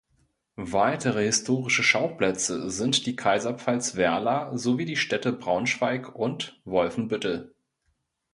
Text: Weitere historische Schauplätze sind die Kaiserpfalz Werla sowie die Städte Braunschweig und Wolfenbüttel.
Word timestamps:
Weitere 0.55 1.23
historische 1.25 1.83
Schauplätze 1.83 2.71
sind 2.71 3.05
die 3.05 3.15
Kaiserpfalz 3.15 3.95
Werla 3.95 4.57
sowie 4.57 4.85
die 4.85 4.95
Städte 4.97 5.31
Braunschweig 5.31 6.15
und 6.15 6.59
Wolfenbüttel. 6.65 7.53